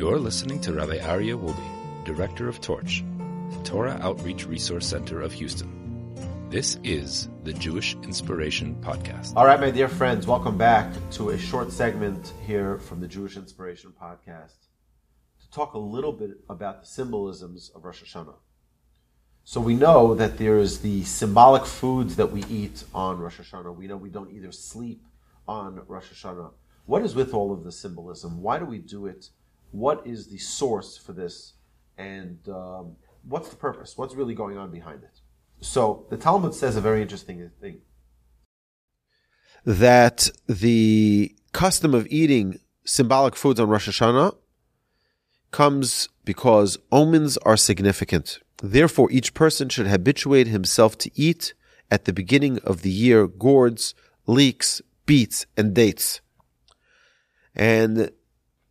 You're 0.00 0.18
listening 0.18 0.62
to 0.62 0.72
Rabbi 0.72 0.96
Aryeh 0.96 1.38
Wolbe, 1.38 2.06
Director 2.06 2.48
of 2.48 2.58
Torch, 2.62 3.04
the 3.50 3.62
Torah 3.64 3.98
Outreach 4.00 4.46
Resource 4.46 4.86
Center 4.86 5.20
of 5.20 5.30
Houston. 5.30 6.14
This 6.48 6.78
is 6.82 7.28
the 7.44 7.52
Jewish 7.52 7.94
Inspiration 7.96 8.76
Podcast. 8.80 9.34
All 9.36 9.44
right, 9.44 9.60
my 9.60 9.70
dear 9.70 9.88
friends, 9.88 10.26
welcome 10.26 10.56
back 10.56 10.90
to 11.10 11.28
a 11.28 11.38
short 11.38 11.70
segment 11.70 12.32
here 12.46 12.78
from 12.78 13.00
the 13.00 13.06
Jewish 13.06 13.36
Inspiration 13.36 13.92
Podcast 13.92 14.68
to 15.42 15.50
talk 15.50 15.74
a 15.74 15.78
little 15.78 16.14
bit 16.14 16.30
about 16.48 16.80
the 16.80 16.86
symbolisms 16.86 17.70
of 17.74 17.84
Rosh 17.84 18.02
Hashanah. 18.02 18.36
So 19.44 19.60
we 19.60 19.74
know 19.74 20.14
that 20.14 20.38
there's 20.38 20.78
the 20.78 21.04
symbolic 21.04 21.66
foods 21.66 22.16
that 22.16 22.32
we 22.32 22.42
eat 22.44 22.84
on 22.94 23.18
Rosh 23.18 23.38
Hashanah. 23.38 23.76
We 23.76 23.86
know 23.86 23.98
we 23.98 24.08
don't 24.08 24.32
either 24.32 24.50
sleep 24.50 25.04
on 25.46 25.82
Rosh 25.86 26.10
Hashanah. 26.10 26.52
What 26.86 27.02
is 27.02 27.14
with 27.14 27.34
all 27.34 27.52
of 27.52 27.64
the 27.64 27.70
symbolism? 27.70 28.40
Why 28.40 28.58
do 28.58 28.64
we 28.64 28.78
do 28.78 29.04
it? 29.04 29.28
What 29.70 30.06
is 30.06 30.28
the 30.28 30.38
source 30.38 30.96
for 30.96 31.12
this? 31.12 31.54
And 31.96 32.38
um, 32.48 32.96
what's 33.22 33.48
the 33.48 33.56
purpose? 33.56 33.96
What's 33.96 34.14
really 34.14 34.34
going 34.34 34.58
on 34.58 34.70
behind 34.70 35.02
it? 35.02 35.20
So 35.60 36.06
the 36.10 36.16
Talmud 36.16 36.54
says 36.54 36.76
a 36.76 36.80
very 36.80 37.02
interesting 37.02 37.50
thing. 37.60 37.80
That 39.64 40.30
the 40.46 41.34
custom 41.52 41.94
of 41.94 42.06
eating 42.08 42.58
symbolic 42.84 43.36
foods 43.36 43.60
on 43.60 43.68
Rosh 43.68 43.88
Hashanah 43.88 44.34
comes 45.50 46.08
because 46.24 46.78
omens 46.90 47.36
are 47.38 47.56
significant. 47.56 48.38
Therefore, 48.62 49.10
each 49.10 49.34
person 49.34 49.68
should 49.68 49.86
habituate 49.86 50.46
himself 50.46 50.96
to 50.98 51.10
eat 51.14 51.54
at 51.90 52.04
the 52.04 52.12
beginning 52.12 52.58
of 52.60 52.82
the 52.82 52.90
year 52.90 53.26
gourds, 53.26 53.94
leeks, 54.26 54.80
beets, 55.06 55.46
and 55.56 55.74
dates. 55.74 56.20
And 57.54 58.10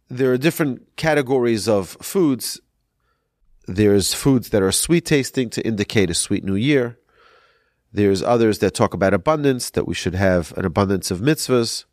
there 0.10 0.34
are 0.34 0.38
different 0.38 0.96
categories 0.96 1.68
of 1.68 1.90
foods. 2.02 2.60
There's 3.68 4.14
foods 4.14 4.50
that 4.50 4.64
are 4.64 4.72
sweet 4.72 5.06
tasting 5.06 5.50
to 5.52 5.66
indicate 5.66 6.10
a 6.10 6.16
sweet 6.16 6.44
new 6.44 6.56
year. 6.56 6.98
There's 7.94 8.22
others 8.22 8.60
that 8.60 8.74
talk 8.74 8.94
about 8.94 9.14
abundance, 9.14 9.70
that 9.72 9.88
we 9.88 9.94
should 9.94 10.16
have 10.16 10.56
an 10.58 10.66
abundance 10.66 11.12
of 11.12 11.20
mitzvahs. 11.20 11.86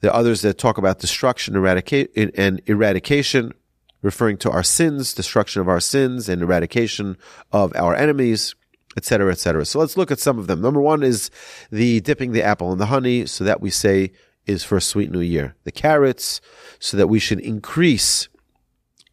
There 0.00 0.10
are 0.10 0.16
others 0.16 0.42
that 0.42 0.58
talk 0.58 0.78
about 0.78 1.00
destruction 1.00 1.56
and 1.56 2.62
eradication, 2.66 3.52
referring 4.00 4.36
to 4.38 4.50
our 4.50 4.62
sins, 4.62 5.12
destruction 5.12 5.60
of 5.60 5.68
our 5.68 5.80
sins, 5.80 6.28
and 6.28 6.42
eradication 6.42 7.16
of 7.52 7.72
our 7.74 7.94
enemies, 7.94 8.54
etc., 8.96 9.32
etc. 9.32 9.64
So 9.66 9.80
let's 9.80 9.96
look 9.96 10.10
at 10.10 10.20
some 10.20 10.38
of 10.38 10.46
them. 10.46 10.60
Number 10.60 10.80
one 10.80 11.02
is 11.02 11.30
the 11.70 12.00
dipping 12.00 12.32
the 12.32 12.42
apple 12.42 12.72
in 12.72 12.78
the 12.78 12.86
honey, 12.86 13.26
so 13.26 13.44
that 13.44 13.60
we 13.60 13.70
say 13.70 14.12
is 14.48 14.64
for 14.64 14.76
a 14.76 14.80
sweet 14.80 15.10
new 15.10 15.20
year. 15.20 15.54
The 15.64 15.70
carrots, 15.70 16.40
so 16.80 16.96
that 16.96 17.06
we 17.08 17.18
should 17.18 17.40
increase 17.40 18.28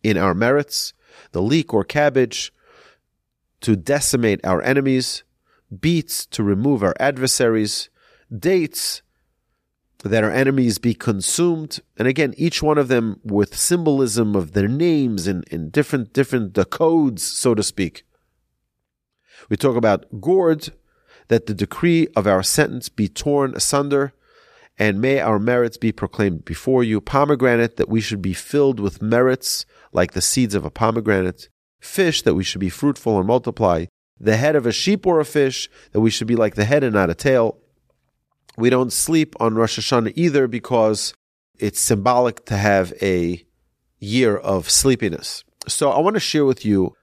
in 0.01 0.17
our 0.17 0.33
merits. 0.33 0.93
The 1.31 1.41
leek 1.41 1.73
or 1.73 1.83
cabbage, 1.83 2.53
to 3.61 3.75
decimate 3.75 4.43
our 4.43 4.61
enemies. 4.61 5.23
Beets, 5.79 6.25
to 6.27 6.43
remove 6.43 6.81
our 6.81 6.95
adversaries. 6.99 7.89
Dates, 8.35 9.01
that 10.03 10.23
our 10.23 10.31
enemies 10.31 10.77
be 10.77 10.93
consumed. 10.93 11.79
And 11.97 12.07
again, 12.07 12.33
each 12.37 12.61
one 12.61 12.77
of 12.77 12.87
them 12.87 13.19
with 13.23 13.57
symbolism 13.57 14.35
of 14.35 14.53
their 14.53 14.67
names 14.67 15.27
in, 15.27 15.43
in 15.51 15.69
different, 15.69 16.13
different 16.13 16.53
the 16.53 16.65
codes, 16.65 17.23
so 17.23 17.55
to 17.55 17.63
speak. 17.63 18.03
We 19.49 19.57
talk 19.57 19.75
about 19.75 20.21
gourd, 20.21 20.69
that 21.27 21.47
the 21.47 21.55
decree 21.55 22.07
of 22.15 22.27
our 22.27 22.43
sentence 22.43 22.87
be 22.87 23.07
torn 23.07 23.55
asunder, 23.55 24.13
and 24.77 25.01
may 25.01 25.19
our 25.19 25.39
merits 25.39 25.77
be 25.77 25.91
proclaimed 25.91 26.45
before 26.45 26.83
you. 26.83 26.99
Pomegranate, 26.99 27.77
that 27.77 27.89
we 27.89 28.01
should 28.01 28.21
be 28.21 28.33
filled 28.33 28.79
with 28.79 29.01
merits 29.01 29.65
like 29.93 30.13
the 30.13 30.21
seeds 30.21 30.55
of 30.55 30.65
a 30.65 30.69
pomegranate. 30.69 31.49
Fish, 31.79 32.21
that 32.23 32.35
we 32.35 32.43
should 32.43 32.61
be 32.61 32.69
fruitful 32.69 33.17
and 33.17 33.27
multiply. 33.27 33.85
The 34.19 34.37
head 34.37 34.55
of 34.55 34.65
a 34.65 34.71
sheep 34.71 35.05
or 35.05 35.19
a 35.19 35.25
fish, 35.25 35.69
that 35.91 36.01
we 36.01 36.09
should 36.09 36.27
be 36.27 36.35
like 36.35 36.55
the 36.55 36.65
head 36.65 36.83
and 36.83 36.93
not 36.93 37.09
a 37.09 37.15
tail. 37.15 37.57
We 38.57 38.69
don't 38.69 38.91
sleep 38.91 39.35
on 39.39 39.55
Rosh 39.55 39.77
Hashanah 39.77 40.13
either 40.15 40.47
because 40.47 41.13
it's 41.59 41.79
symbolic 41.79 42.45
to 42.45 42.57
have 42.57 42.93
a 43.01 43.45
year 43.99 44.37
of 44.37 44.69
sleepiness. 44.69 45.43
So 45.67 45.91
I 45.91 45.99
want 45.99 46.15
to 46.15 46.19
share 46.19 46.45
with 46.45 46.65
you 46.65 46.93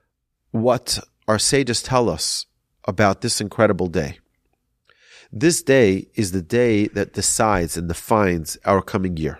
what 0.51 0.99
our 1.27 1.39
sages 1.39 1.81
tell 1.81 2.09
us 2.09 2.45
about 2.85 3.21
this 3.21 3.41
incredible 3.41 3.87
day. 3.87 4.19
This 5.35 5.63
day 5.63 6.09
is 6.13 6.31
the 6.31 6.43
day 6.43 6.85
that 6.89 7.13
decides 7.13 7.75
and 7.75 7.87
defines 7.87 8.55
our 8.65 8.83
coming 8.83 9.17
year. 9.17 9.39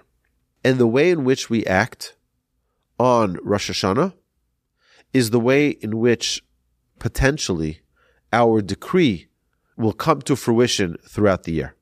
And 0.63 0.79
the 0.79 0.87
way 0.87 1.11
in 1.11 1.23
which 1.23 1.51
we 1.51 1.63
act 1.67 2.17
on 2.97 3.37
Rosh 3.43 3.69
Hashanah 3.69 4.15
is 5.13 5.29
the 5.29 5.39
way 5.39 5.69
in 5.69 5.99
which 5.99 6.43
potentially 6.97 7.81
our 8.31 8.59
decree 8.59 9.27
will 9.77 9.93
come 9.93 10.23
to 10.23 10.35
fruition 10.35 10.97
throughout 11.07 11.43
the 11.43 11.51
year. 11.51 11.75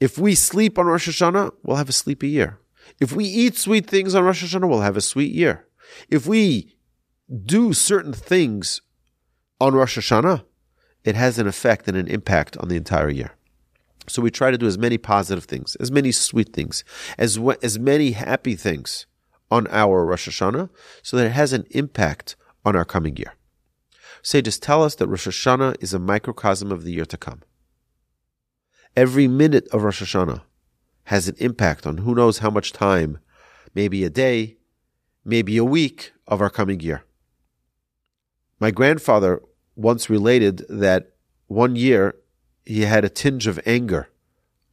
If 0.00 0.16
we 0.16 0.34
sleep 0.34 0.78
on 0.78 0.86
Rosh 0.86 1.06
Hashanah, 1.06 1.52
we'll 1.62 1.76
have 1.76 1.90
a 1.90 1.92
sleepy 1.92 2.28
year. 2.28 2.58
If 3.00 3.12
we 3.12 3.26
eat 3.26 3.54
sweet 3.58 3.86
things 3.86 4.14
on 4.14 4.24
Rosh 4.24 4.42
Hashanah, 4.42 4.66
we'll 4.66 4.80
have 4.80 4.96
a 4.96 5.02
sweet 5.02 5.34
year. 5.34 5.66
If 6.08 6.26
we 6.26 6.74
do 7.44 7.74
certain 7.74 8.14
things 8.14 8.80
on 9.60 9.74
Rosh 9.74 9.98
Hashanah, 9.98 10.44
it 11.04 11.14
has 11.14 11.38
an 11.38 11.46
effect 11.46 11.88
and 11.88 11.96
an 11.96 12.08
impact 12.08 12.56
on 12.58 12.68
the 12.68 12.76
entire 12.76 13.10
year. 13.10 13.32
So 14.08 14.22
we 14.22 14.30
try 14.30 14.50
to 14.50 14.58
do 14.58 14.66
as 14.66 14.78
many 14.78 14.98
positive 14.98 15.44
things, 15.44 15.76
as 15.76 15.90
many 15.90 16.12
sweet 16.12 16.52
things, 16.52 16.84
as 17.16 17.38
as 17.62 17.78
many 17.78 18.12
happy 18.12 18.56
things 18.56 19.06
on 19.50 19.66
our 19.68 20.04
Rosh 20.04 20.28
Hashanah, 20.28 20.68
so 21.02 21.16
that 21.16 21.26
it 21.26 21.32
has 21.32 21.52
an 21.52 21.66
impact 21.70 22.36
on 22.64 22.76
our 22.76 22.84
coming 22.84 23.16
year. 23.16 23.34
Sages 24.22 24.58
tell 24.58 24.82
us 24.82 24.94
that 24.96 25.08
Rosh 25.08 25.28
Hashanah 25.28 25.76
is 25.80 25.94
a 25.94 25.98
microcosm 25.98 26.70
of 26.72 26.84
the 26.84 26.92
year 26.92 27.06
to 27.06 27.16
come. 27.16 27.42
Every 28.96 29.28
minute 29.28 29.68
of 29.72 29.82
Rosh 29.82 30.02
Hashanah 30.02 30.42
has 31.04 31.28
an 31.28 31.36
impact 31.38 31.86
on 31.86 31.98
who 31.98 32.14
knows 32.14 32.38
how 32.38 32.50
much 32.50 32.72
time, 32.72 33.18
maybe 33.74 34.04
a 34.04 34.10
day, 34.10 34.56
maybe 35.24 35.56
a 35.56 35.64
week 35.64 36.12
of 36.26 36.40
our 36.40 36.50
coming 36.50 36.80
year. 36.80 37.04
My 38.58 38.70
grandfather 38.70 39.40
once 39.80 40.10
related 40.10 40.64
that 40.68 41.12
one 41.46 41.74
year 41.74 42.14
he 42.66 42.82
had 42.82 43.04
a 43.04 43.08
tinge 43.08 43.46
of 43.46 43.58
anger 43.64 44.10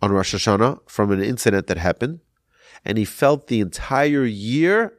on 0.01 0.11
Rosh 0.11 0.35
Hashanah 0.35 0.81
from 0.87 1.11
an 1.11 1.23
incident 1.23 1.67
that 1.67 1.77
happened, 1.77 2.19
and 2.83 2.97
he 2.97 3.05
felt 3.05 3.47
the 3.47 3.61
entire 3.61 4.25
year 4.25 4.93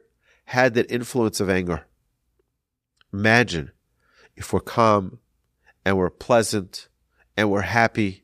had 0.45 0.73
that 0.73 0.91
influence 0.91 1.39
of 1.39 1.49
anger. 1.49 1.85
Imagine 3.13 3.71
if 4.35 4.51
we're 4.51 4.59
calm 4.59 5.19
and 5.85 5.97
we're 5.97 6.09
pleasant 6.09 6.87
and 7.37 7.51
we're 7.51 7.61
happy 7.61 8.23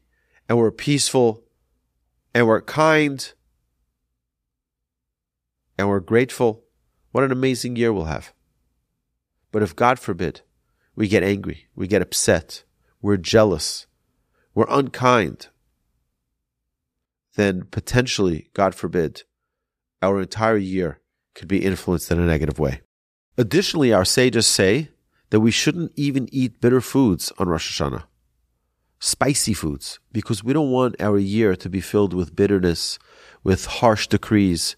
and 0.49 0.57
we're 0.57 0.71
peaceful 0.71 1.43
and 2.33 2.47
we're 2.47 2.61
kind 2.61 3.33
and 5.77 5.87
we're 5.87 5.99
grateful, 5.99 6.63
what 7.11 7.23
an 7.23 7.31
amazing 7.31 7.75
year 7.75 7.93
we'll 7.93 8.05
have. 8.05 8.33
But 9.51 9.61
if 9.61 9.75
God 9.75 9.99
forbid, 9.99 10.41
we 10.95 11.07
get 11.07 11.23
angry, 11.23 11.67
we 11.75 11.87
get 11.87 12.01
upset, 12.01 12.63
we're 13.01 13.17
jealous, 13.17 13.87
we're 14.53 14.65
unkind, 14.69 15.47
then 17.35 17.65
potentially, 17.69 18.49
God 18.53 18.73
forbid, 18.73 19.23
our 20.01 20.21
entire 20.21 20.57
year 20.57 20.99
could 21.33 21.47
be 21.47 21.65
influenced 21.65 22.11
in 22.11 22.19
a 22.19 22.25
negative 22.25 22.59
way. 22.59 22.81
Additionally, 23.37 23.91
our 23.91 24.05
sages 24.05 24.47
say 24.47 24.89
that 25.31 25.41
we 25.41 25.51
shouldn't 25.51 25.91
even 25.95 26.29
eat 26.31 26.61
bitter 26.61 26.79
foods 26.79 27.33
on 27.37 27.49
Rosh 27.49 27.81
Hashanah 27.81 28.03
spicy 29.05 29.53
foods 29.53 29.99
because 30.11 30.43
we 30.43 30.53
don't 30.53 30.71
want 30.71 30.99
our 30.99 31.17
year 31.17 31.55
to 31.55 31.69
be 31.69 31.81
filled 31.81 32.13
with 32.13 32.35
bitterness, 32.35 32.97
with 33.43 33.65
harsh 33.65 34.07
decrees. 34.07 34.75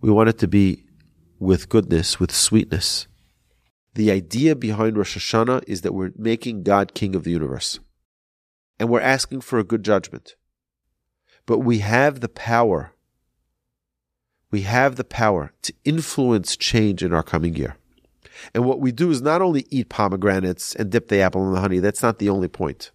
We 0.00 0.10
want 0.10 0.30
it 0.30 0.38
to 0.38 0.48
be 0.48 0.84
with 1.38 1.68
goodness, 1.68 2.18
with 2.18 2.32
sweetness. 2.32 3.06
The 3.94 4.10
idea 4.10 4.54
behind 4.54 4.96
Rosh 4.96 5.16
Hashanah 5.16 5.64
is 5.66 5.80
that 5.82 5.94
we're 5.94 6.12
making 6.16 6.62
God 6.62 6.94
king 6.94 7.14
of 7.14 7.24
the 7.24 7.30
universe. 7.30 7.80
And 8.78 8.88
we're 8.88 9.00
asking 9.00 9.40
for 9.42 9.58
a 9.58 9.64
good 9.64 9.84
judgment. 9.84 10.36
But 11.46 11.58
we 11.58 11.78
have 11.78 12.20
the 12.20 12.28
power. 12.28 12.92
We 14.50 14.62
have 14.62 14.96
the 14.96 15.04
power 15.04 15.52
to 15.62 15.74
influence 15.84 16.56
change 16.56 17.02
in 17.02 17.12
our 17.12 17.22
coming 17.22 17.56
year. 17.56 17.76
And 18.54 18.64
what 18.64 18.80
we 18.80 18.92
do 18.92 19.10
is 19.10 19.20
not 19.20 19.42
only 19.42 19.66
eat 19.70 19.88
pomegranates 19.88 20.74
and 20.74 20.90
dip 20.90 21.08
the 21.08 21.20
apple 21.20 21.46
in 21.46 21.52
the 21.52 21.60
honey. 21.60 21.78
That's 21.78 22.02
not 22.02 22.18
the 22.18 22.30
only 22.30 22.48
point. 22.48 22.90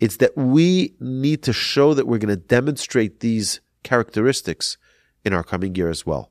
It's 0.00 0.16
that 0.18 0.36
we 0.36 0.94
need 1.00 1.42
to 1.44 1.52
show 1.52 1.94
that 1.94 2.06
we're 2.06 2.18
going 2.18 2.28
to 2.28 2.36
demonstrate 2.36 3.20
these 3.20 3.60
characteristics 3.82 4.76
in 5.24 5.32
our 5.32 5.44
coming 5.44 5.74
year 5.74 5.88
as 5.88 6.04
well. 6.04 6.30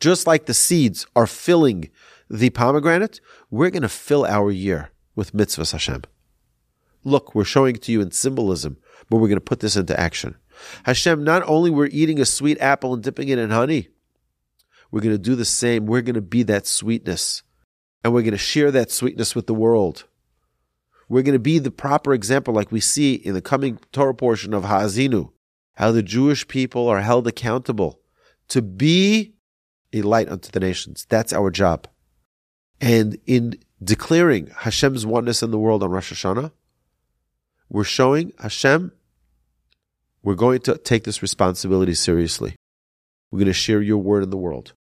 Just 0.00 0.26
like 0.26 0.46
the 0.46 0.54
seeds 0.54 1.06
are 1.14 1.26
filling 1.26 1.90
the 2.30 2.50
pomegranate, 2.50 3.20
we're 3.50 3.70
going 3.70 3.82
to 3.82 3.88
fill 3.88 4.24
our 4.24 4.50
year 4.50 4.90
with 5.16 5.32
mitzvahs 5.32 5.72
Hashem. 5.72 6.02
Look, 7.02 7.34
we're 7.34 7.44
showing 7.44 7.74
it 7.76 7.82
to 7.82 7.92
you 7.92 8.00
in 8.00 8.12
symbolism, 8.12 8.76
but 9.08 9.16
we're 9.16 9.28
going 9.28 9.36
to 9.36 9.40
put 9.40 9.60
this 9.60 9.76
into 9.76 9.98
action. 9.98 10.36
Hashem, 10.84 11.24
not 11.24 11.42
only 11.46 11.70
we're 11.70 11.86
eating 11.86 12.20
a 12.20 12.24
sweet 12.24 12.60
apple 12.60 12.94
and 12.94 13.02
dipping 13.02 13.28
it 13.28 13.38
in 13.38 13.50
honey, 13.50 13.88
We're 14.90 15.00
going 15.00 15.14
to 15.14 15.18
do 15.18 15.34
the 15.36 15.44
same. 15.44 15.86
We're 15.86 16.02
going 16.02 16.14
to 16.14 16.20
be 16.20 16.42
that 16.44 16.66
sweetness. 16.66 17.42
And 18.02 18.12
we're 18.12 18.22
going 18.22 18.32
to 18.32 18.38
share 18.38 18.70
that 18.70 18.90
sweetness 18.90 19.34
with 19.34 19.46
the 19.46 19.54
world. 19.54 20.04
We're 21.08 21.22
going 21.22 21.34
to 21.34 21.38
be 21.38 21.58
the 21.58 21.70
proper 21.70 22.14
example, 22.14 22.54
like 22.54 22.72
we 22.72 22.80
see 22.80 23.14
in 23.14 23.34
the 23.34 23.42
coming 23.42 23.78
Torah 23.92 24.14
portion 24.14 24.54
of 24.54 24.64
Ha'azinu, 24.64 25.32
how 25.74 25.92
the 25.92 26.02
Jewish 26.02 26.46
people 26.48 26.88
are 26.88 27.00
held 27.00 27.26
accountable 27.26 28.00
to 28.48 28.62
be 28.62 29.34
a 29.92 30.02
light 30.02 30.28
unto 30.28 30.50
the 30.50 30.60
nations. 30.60 31.06
That's 31.08 31.32
our 31.32 31.50
job. 31.50 31.88
And 32.80 33.18
in 33.26 33.58
declaring 33.82 34.48
Hashem's 34.58 35.04
oneness 35.04 35.42
in 35.42 35.50
the 35.50 35.58
world 35.58 35.82
on 35.82 35.90
Rosh 35.90 36.12
Hashanah, 36.12 36.52
we're 37.68 37.84
showing 37.84 38.32
Hashem, 38.38 38.92
we're 40.22 40.34
going 40.34 40.60
to 40.62 40.76
take 40.76 41.04
this 41.04 41.22
responsibility 41.22 41.94
seriously. 41.94 42.56
We're 43.30 43.38
going 43.38 43.46
to 43.46 43.52
share 43.52 43.80
your 43.80 43.98
word 43.98 44.22
in 44.22 44.30
the 44.30 44.36
world. 44.36 44.72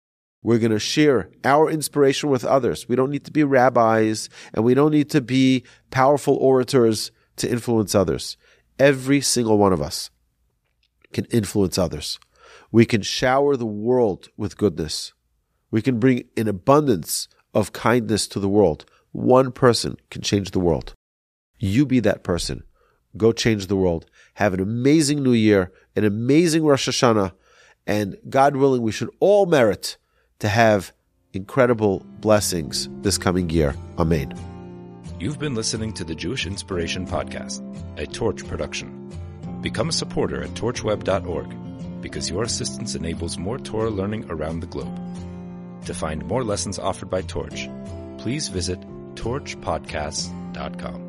We're 0.42 0.60
going 0.60 0.72
to 0.72 0.80
share 0.80 1.30
our 1.44 1.70
inspiration 1.70 2.30
with 2.30 2.46
others. 2.46 2.88
We 2.88 2.96
don't 2.96 3.12
need 3.12 3.26
to 3.26 3.32
be 3.32 3.44
rabbis 3.44 4.30
and 4.54 4.64
we 4.64 4.74
don't 4.74 4.92
need 4.92 5.10
to 5.12 5.22
be 5.22 5.66
powerful 5.92 6.36
orators 6.36 7.12
to 7.38 7.50
influence 7.50 7.94
others. 7.94 8.38
Every 8.80 9.20
single 9.20 9.58
one 9.58 9.74
of 9.74 9.82
us 9.82 10.10
can 11.12 11.26
influence 11.26 11.78
others. 11.78 12.20
We 12.72 12.86
can 12.86 13.02
shower 13.02 13.58
the 13.58 13.66
world 13.66 14.30
with 14.38 14.58
goodness. 14.58 15.14
We 15.72 15.82
can 15.82 16.00
bring 16.00 16.24
an 16.38 16.48
abundance 16.48 17.28
of 17.54 17.74
kindness 17.74 18.28
to 18.30 18.40
the 18.40 18.50
world. 18.50 18.86
One 19.12 19.52
person 19.52 19.98
can 20.10 20.22
change 20.22 20.52
the 20.52 20.60
world. 20.60 20.94
You 21.58 21.86
be 21.86 22.00
that 22.02 22.24
person. 22.24 22.64
Go 23.18 23.32
change 23.32 23.68
the 23.68 23.76
world. 23.76 24.06
Have 24.36 24.54
an 24.54 24.60
amazing 24.60 25.24
new 25.24 25.34
year, 25.34 25.72
an 25.96 26.06
amazing 26.06 26.64
Rosh 26.64 26.88
Hashanah, 26.88 27.34
and 27.88 28.18
God 28.30 28.56
willing, 28.56 28.84
we 28.84 28.92
should 28.92 29.10
all 29.20 29.46
merit 29.46 29.98
to 30.40 30.48
have 30.48 30.94
incredible 31.34 32.06
blessings 32.20 32.88
this 33.02 33.18
coming 33.18 33.50
year. 33.50 33.76
Amen. 33.98 34.34
You've 35.20 35.40
been 35.40 35.56
listening 35.56 35.94
to 35.94 36.04
the 36.04 36.16
Jewish 36.16 36.46
Inspiration 36.46 37.06
Podcast, 37.06 37.62
a 37.98 38.06
Torch 38.06 38.48
production. 38.48 39.12
Become 39.62 39.90
a 39.90 39.92
supporter 39.92 40.44
at 40.44 40.52
torchweb.org 40.52 42.02
because 42.02 42.30
your 42.30 42.44
assistance 42.44 42.96
enables 42.96 43.38
more 43.38 43.58
Torah 43.58 43.90
learning 43.90 44.30
around 44.30 44.62
the 44.62 44.68
globe. 44.68 44.98
To 45.90 45.94
find 45.96 46.24
more 46.28 46.44
lessons 46.44 46.78
offered 46.78 47.10
by 47.10 47.24
Torch, 47.24 47.68
please 48.20 48.48
visit 48.48 48.80
torchpodcasts.com. 49.16 51.09